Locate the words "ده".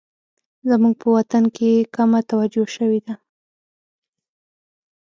3.05-3.13